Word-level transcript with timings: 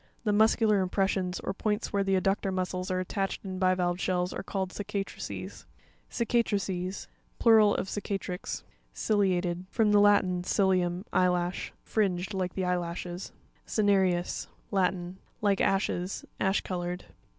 The 0.23 0.33
"muscular 0.33 0.79
impressions" 0.81 1.39
or 1.41 1.53
points 1.53 1.93
where 1.93 2.03
the 2.03 2.19
adductor 2.19 2.51
muscles 2.51 2.89
are 2.89 2.99
attached 2.99 3.45
in 3.45 3.59
bivalve 3.59 3.99
shells 3.99 4.33
are 4.33 4.41
called 4.41 4.71
cicatrices. 4.71 5.65
Cica'trices.—Plural 6.09 7.75
of 7.75 7.87
cicatrix. 7.87 8.63
Ci'u1atED.—From 8.95 9.91
the 9.91 9.99
Latin, 9.99 10.41
cilium, 10.41 11.05
eyelash. 11.13 11.71
Fringed, 11.83 12.33
like 12.33 12.55
the 12.55 12.65
eye 12.65 12.77
lashes. 12.77 13.31
Cine'rEvs.—Latin. 13.67 15.19
Like 15.39 15.61
ashes; 15.61 16.25
ash 16.39 16.61
colored. 16.61 17.05